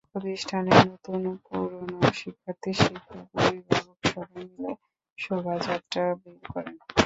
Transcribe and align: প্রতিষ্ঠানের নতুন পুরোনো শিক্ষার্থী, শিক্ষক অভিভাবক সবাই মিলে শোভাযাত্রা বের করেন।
প্রতিষ্ঠানের 0.09 0.79
নতুন 0.89 1.21
পুরোনো 1.45 1.97
শিক্ষার্থী, 2.19 2.71
শিক্ষক 2.81 3.27
অভিভাবক 3.37 3.99
সবাই 4.05 4.43
মিলে 4.49 4.71
শোভাযাত্রা 5.17 6.03
বের 6.21 6.39
করেন। 6.51 6.75